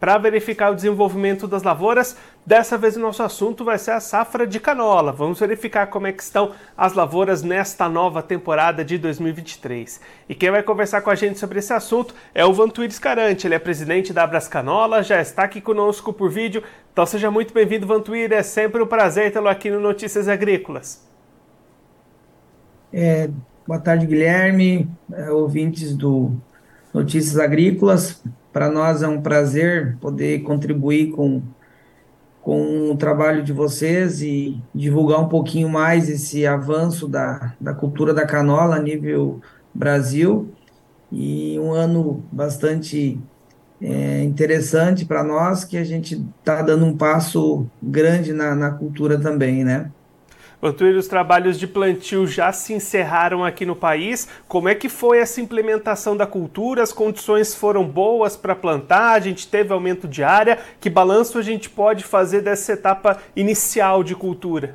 [0.00, 2.16] para verificar o desenvolvimento das lavouras.
[2.44, 5.12] Dessa vez o nosso assunto vai ser a safra de canola.
[5.12, 10.00] Vamos verificar como é que estão as lavouras nesta nova temporada de 2023.
[10.26, 13.46] E quem vai conversar com a gente sobre esse assunto é o Vantuir Escarante.
[13.46, 16.62] Ele é presidente da Abras Canola, já está aqui conosco por vídeo.
[16.90, 18.32] Então seja muito bem-vindo, Vantuir.
[18.32, 21.06] É sempre um prazer tê-lo aqui no Notícias Agrícolas.
[22.90, 23.28] É,
[23.66, 26.32] boa tarde, Guilherme, é, ouvintes do
[26.92, 28.20] Notícias Agrícolas.
[28.52, 31.42] Para nós é um prazer poder contribuir com,
[32.42, 38.12] com o trabalho de vocês e divulgar um pouquinho mais esse avanço da, da cultura
[38.12, 39.40] da canola a nível
[39.74, 40.52] Brasil.
[41.12, 43.20] E um ano bastante
[43.80, 49.18] é, interessante para nós, que a gente está dando um passo grande na, na cultura
[49.18, 49.90] também, né?
[50.62, 54.28] Antônio, os trabalhos de plantio já se encerraram aqui no país.
[54.46, 56.82] Como é que foi essa implementação da cultura?
[56.82, 59.12] As condições foram boas para plantar?
[59.12, 60.58] A gente teve aumento de área?
[60.78, 64.74] Que balanço a gente pode fazer dessa etapa inicial de cultura?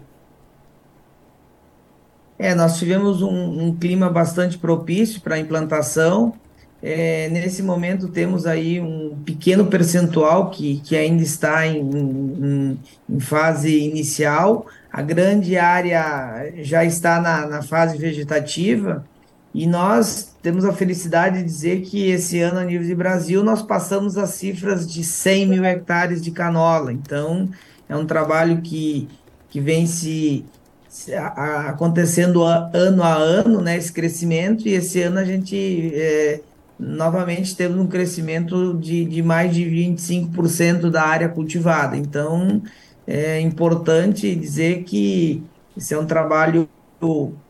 [2.38, 6.34] É, nós tivemos um, um clima bastante propício para a implantação.
[6.82, 13.20] É, nesse momento temos aí um pequeno percentual que, que ainda está em, em, em
[13.20, 19.04] fase inicial, a grande área já está na, na fase vegetativa
[19.54, 23.62] e nós temos a felicidade de dizer que esse ano, a nível de Brasil, nós
[23.62, 26.94] passamos as cifras de 100 mil hectares de canola.
[26.94, 27.50] Então,
[27.90, 29.10] é um trabalho que,
[29.50, 30.46] que vem se,
[30.88, 35.92] se a, acontecendo a, ano a ano, né, esse crescimento, e esse ano a gente
[35.94, 36.40] é,
[36.80, 41.98] novamente temos um crescimento de, de mais de 25% da área cultivada.
[41.98, 42.62] Então,
[43.08, 45.44] é importante dizer que
[45.78, 46.68] esse é um trabalho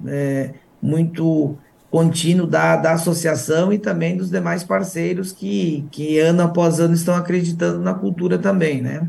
[0.08, 0.52] é,
[0.82, 1.58] muito
[1.90, 7.16] contínuo da, da associação e também dos demais parceiros que, que ano após ano estão
[7.16, 9.08] acreditando na cultura também, né?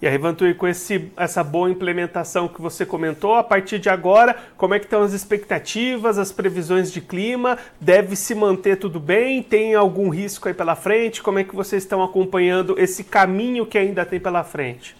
[0.00, 4.36] E aí, Vantui, com esse, essa boa implementação que você comentou, a partir de agora,
[4.56, 7.56] como é que estão as expectativas, as previsões de clima?
[7.80, 9.42] Deve se manter tudo bem?
[9.42, 11.22] Tem algum risco aí pela frente?
[11.22, 14.94] Como é que vocês estão acompanhando esse caminho que ainda tem pela frente?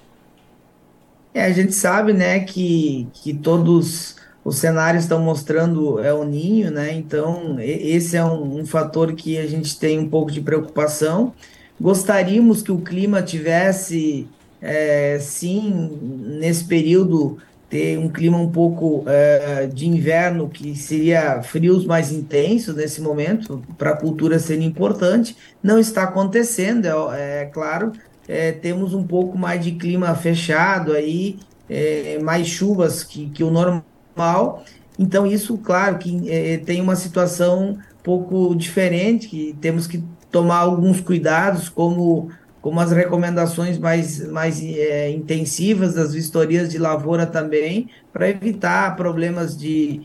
[1.34, 4.14] É, a gente sabe, né, que, que todos
[4.44, 6.92] os cenários estão mostrando é o ninho, né?
[6.94, 11.32] Então, esse é um, um, fator que a gente tem um pouco de preocupação.
[11.80, 14.28] Gostaríamos que o clima tivesse,
[14.62, 15.98] é, sim,
[16.38, 22.76] nesse período, ter um clima um pouco é, de inverno, que seria frios mais intensos
[22.76, 25.36] nesse momento, para a cultura ser importante.
[25.62, 27.92] Não está acontecendo, é, é claro,
[28.28, 33.50] é, temos um pouco mais de clima fechado aí, é, mais chuvas que, que o
[33.50, 34.64] normal.
[34.98, 40.58] Então, isso, claro, que é, tem uma situação um pouco diferente, que temos que tomar
[40.58, 42.30] alguns cuidados, como,
[42.60, 49.56] como as recomendações mais, mais é, intensivas das vistorias de lavoura também, para evitar problemas
[49.56, 50.02] de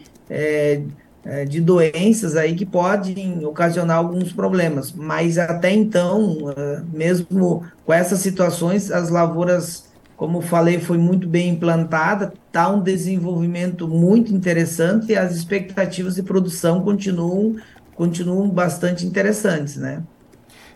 [1.30, 4.92] é, de doenças aí que podem ocasionar alguns problemas.
[4.92, 11.50] Mas até então, é, mesmo com essas situações, as lavouras, como falei, foi muito bem
[11.50, 17.58] implantada, está um desenvolvimento muito interessante e as expectativas de produção continuam,
[17.96, 20.02] continuam bastante interessantes, né?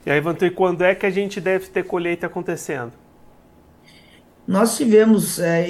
[0.06, 2.92] E aí, Vantur, quando é que a gente deve ter colheita acontecendo?
[4.46, 5.66] Nós tivemos, é,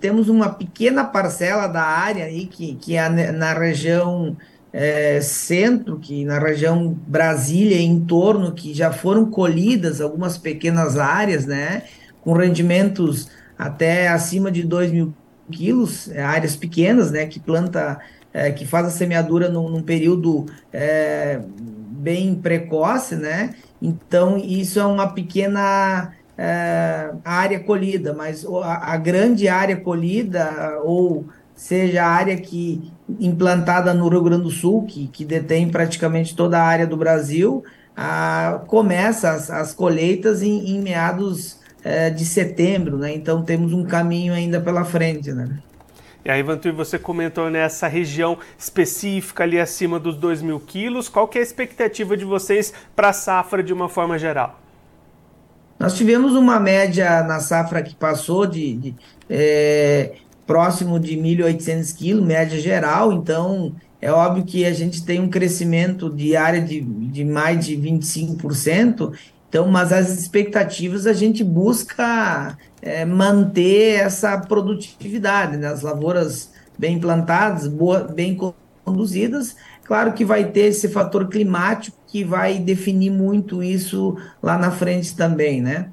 [0.00, 4.36] temos uma pequena parcela da área aí que, que é na região
[4.72, 10.96] é, centro, que na região Brasília e em torno, que já foram colhidas algumas pequenas
[10.96, 11.82] áreas, né,
[12.22, 13.28] com rendimentos
[13.58, 15.14] até acima de 2 mil
[15.50, 18.00] quilos, é, áreas pequenas, né, que planta,
[18.32, 21.40] é, que faz a semeadura num, num período é,
[21.90, 26.12] bem precoce, né, então isso é uma pequena
[26.44, 32.92] é, a área colhida, mas a, a, grande área colhida, ou seja, a área que
[33.20, 37.62] implantada no Rio Grande do Sul, que, que detém praticamente toda a área do Brasil,
[37.96, 43.14] a, começa as, as colheitas em, em meados é, de setembro, né?
[43.14, 45.48] Então temos um caminho ainda pela frente, né?
[46.24, 51.08] E aí, Vantur, você comentou nessa região específica ali acima dos 2 mil quilos.
[51.08, 54.61] Qual que é a expectativa de vocês para a safra de uma forma geral?
[55.82, 58.94] Nós tivemos uma média na safra que passou de, de
[59.28, 60.12] é,
[60.46, 66.08] próximo de 1.800 quilos, média geral, então é óbvio que a gente tem um crescimento
[66.08, 69.12] de área de, de mais de 25%,
[69.48, 75.66] Então, mas as expectativas a gente busca é, manter essa produtividade, né?
[75.66, 78.36] as lavouras bem plantadas, boa, bem
[78.84, 79.56] conduzidas.
[79.84, 85.16] Claro que vai ter esse fator climático que vai definir muito isso lá na frente
[85.16, 85.90] também, né?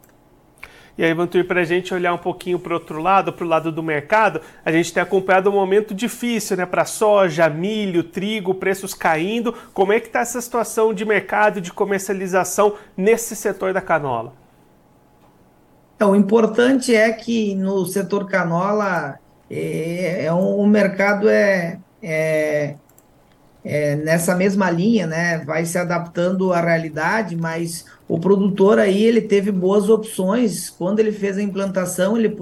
[0.97, 3.47] E aí, Vantur, para a gente olhar um pouquinho para o outro lado, para o
[3.47, 6.65] lado do mercado, a gente tem acompanhado um momento difícil, né?
[6.65, 9.53] Para soja, milho, trigo, preços caindo.
[9.73, 14.33] Como é que está essa situação de mercado, de comercialização nesse setor da canola?
[15.95, 19.17] Então, o importante é que no setor canola
[19.49, 22.75] é, é um, o mercado é, é
[23.63, 29.21] é, nessa mesma linha, né, vai se adaptando à realidade, mas o produtor aí ele
[29.21, 32.35] teve boas opções quando ele fez a implantação, ele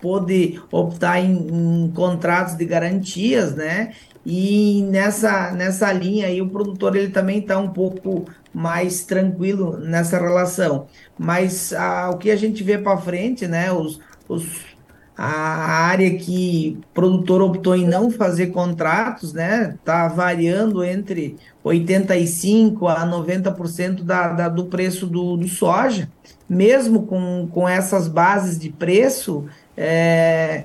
[0.00, 3.92] pôde optar em, em contratos de garantias, né,
[4.26, 10.18] e nessa, nessa linha aí o produtor ele também está um pouco mais tranquilo nessa
[10.18, 10.86] relação.
[11.18, 14.73] Mas a, o que a gente vê para frente, né, os, os
[15.16, 22.88] a área que o produtor optou em não fazer contratos, né, está variando entre 85%
[22.88, 26.08] a 90% da, da, do preço do, do, soja.
[26.48, 29.46] Mesmo com, com essas bases de preço,
[29.76, 30.64] é,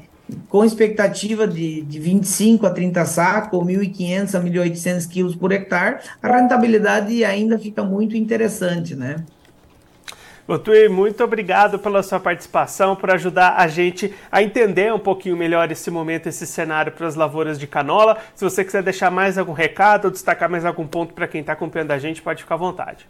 [0.49, 5.99] com expectativa de, de 25 a 30 sacos, ou 1.500 a 1.800 quilos por hectare,
[6.21, 9.23] a rentabilidade ainda fica muito interessante, né?
[10.49, 15.71] Otui, muito obrigado pela sua participação, por ajudar a gente a entender um pouquinho melhor
[15.71, 18.17] esse momento, esse cenário para as lavouras de canola.
[18.33, 21.53] Se você quiser deixar mais algum recado ou destacar mais algum ponto para quem está
[21.53, 23.07] acompanhando a gente, pode ficar à vontade.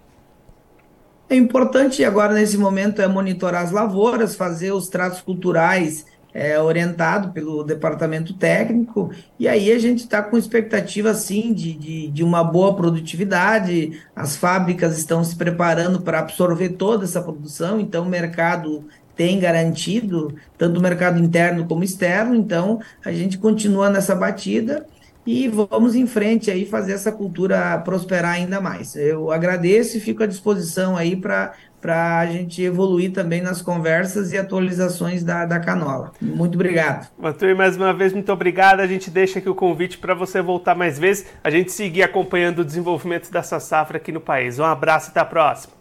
[1.30, 7.32] É importante agora nesse momento é monitorar as lavouras, fazer os tratos culturais é, orientado
[7.32, 12.44] pelo departamento técnico, e aí a gente está com expectativa, sim, de, de, de, uma
[12.44, 18.86] boa produtividade, as fábricas estão se preparando para absorver toda essa produção, então o mercado
[19.16, 24.86] tem garantido, tanto o mercado interno como externo, então a gente continua nessa batida
[25.26, 28.96] e vamos em frente aí fazer essa cultura prosperar ainda mais.
[28.96, 34.34] Eu agradeço e fico à disposição aí para para a gente evoluir também nas conversas
[34.34, 36.12] e atualizações da, da Canola.
[36.20, 37.10] Muito obrigado.
[37.22, 38.82] Arthur, mais uma vez, muito obrigado.
[38.82, 42.60] A gente deixa aqui o convite para você voltar mais vezes, a gente seguir acompanhando
[42.60, 44.60] o desenvolvimento dessa safra aqui no país.
[44.60, 45.74] Um abraço e até a próxima.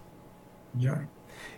[0.79, 1.00] Já.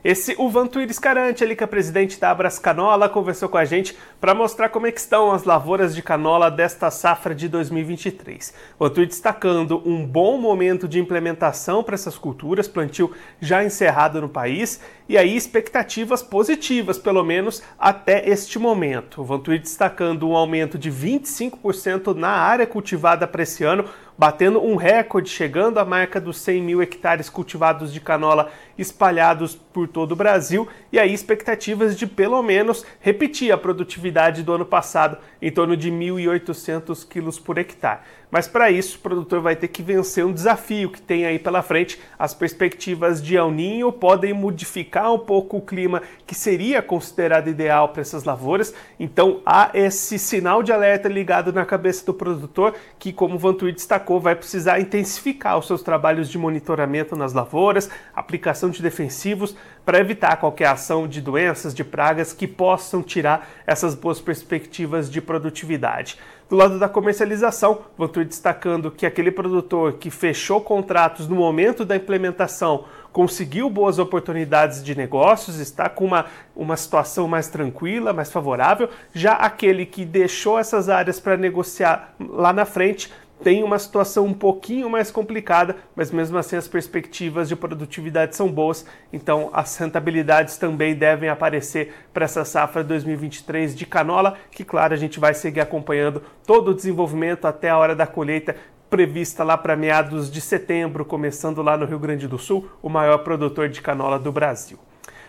[0.03, 3.95] Esse, o Vantuir Escarante, ali que é presidente da Abras Canola, conversou com a gente
[4.19, 8.55] para mostrar como é estão as lavouras de canola desta safra de 2023.
[8.79, 13.13] O Vantuir destacando um bom momento de implementação para essas culturas, plantio
[13.43, 19.21] já encerrado no país, e aí expectativas positivas, pelo menos até este momento.
[19.21, 23.85] O destacando um aumento de 25% na área cultivada para esse ano,
[24.21, 29.89] batendo um recorde, chegando à marca dos 100 mil hectares cultivados de canola espalhados por
[29.89, 35.17] todo o Brasil, e aí expectativas de pelo menos repetir a produtividade do ano passado,
[35.41, 38.01] em torno de 1.800 quilos por hectare.
[38.31, 41.63] Mas para isso, o produtor vai ter que vencer um desafio que tem aí pela
[41.63, 42.01] frente.
[42.19, 47.89] As perspectivas de El Ninho podem modificar um pouco o clima que seria considerado ideal
[47.89, 48.73] para essas lavouras.
[48.99, 53.75] Então há esse sinal de alerta ligado na cabeça do produtor que, como o Vantuir
[53.75, 59.57] destacou, vai precisar intensificar os seus trabalhos de monitoramento nas lavouras, aplicação de defensivos
[59.91, 65.21] para evitar qualquer ação de doenças, de pragas que possam tirar essas boas perspectivas de
[65.21, 66.17] produtividade.
[66.49, 71.97] Do lado da comercialização, Vantur destacando que aquele produtor que fechou contratos no momento da
[71.97, 78.89] implementação conseguiu boas oportunidades de negócios, está com uma, uma situação mais tranquila, mais favorável.
[79.13, 84.35] Já aquele que deixou essas áreas para negociar lá na frente tem uma situação um
[84.35, 90.57] pouquinho mais complicada, mas mesmo assim as perspectivas de produtividade são boas, então as rentabilidades
[90.59, 95.61] também devem aparecer para essa safra 2023 de canola, que claro, a gente vai seguir
[95.61, 98.57] acompanhando todo o desenvolvimento até a hora da colheita
[98.91, 103.19] prevista lá para meados de setembro, começando lá no Rio Grande do Sul, o maior
[103.19, 104.79] produtor de canola do Brasil.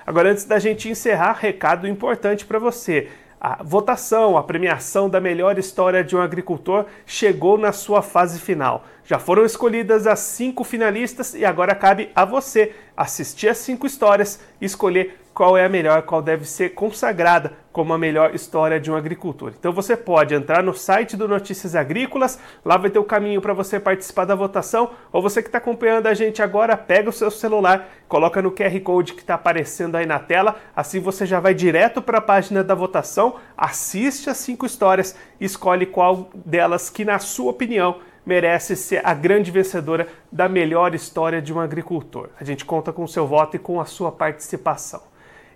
[0.05, 3.07] Agora, antes da gente encerrar, recado importante para você.
[3.43, 8.85] A votação, a premiação da melhor história de um agricultor chegou na sua fase final.
[9.03, 14.39] Já foram escolhidas as cinco finalistas e agora cabe a você assistir as cinco histórias
[14.61, 18.91] e escolher qual é a melhor, qual deve ser consagrada como a melhor história de
[18.91, 19.53] um agricultor.
[19.57, 23.53] Então você pode entrar no site do Notícias Agrícolas, lá vai ter o caminho para
[23.53, 27.31] você participar da votação, ou você que está acompanhando a gente agora, pega o seu
[27.31, 31.53] celular, coloca no QR Code que está aparecendo aí na tela, assim você já vai
[31.53, 37.05] direto para a página da votação, assiste as cinco histórias e escolhe qual delas que,
[37.05, 42.29] na sua opinião, merece ser a grande vencedora da melhor história de um agricultor.
[42.39, 45.10] A gente conta com o seu voto e com a sua participação.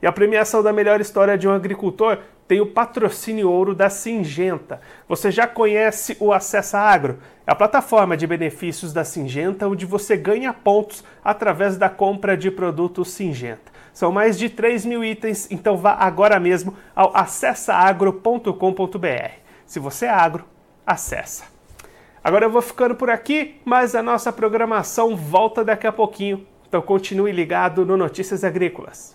[0.05, 4.79] E a premiação da melhor história de um agricultor tem o patrocínio ouro da Singenta.
[5.09, 7.17] Você já conhece o Acessa Agro?
[7.47, 12.51] É a plataforma de benefícios da Singenta onde você ganha pontos através da compra de
[12.51, 13.71] produtos Singenta.
[13.91, 19.31] São mais de 3 mil itens, então vá agora mesmo ao acessaagro.com.br.
[19.65, 20.45] Se você é agro,
[20.85, 21.45] acessa.
[22.23, 26.45] Agora eu vou ficando por aqui, mas a nossa programação volta daqui a pouquinho.
[26.67, 29.14] Então continue ligado no Notícias Agrícolas.